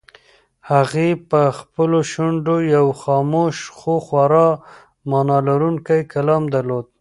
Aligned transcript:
هغې 0.71 1.09
په 1.29 1.41
خپلو 1.59 1.99
شونډو 2.11 2.55
یو 2.75 2.87
خاموش 3.01 3.55
خو 3.77 3.93
خورا 4.05 4.49
مانا 5.09 5.37
لرونکی 5.47 6.01
کلام 6.13 6.43
درلود. 6.55 6.85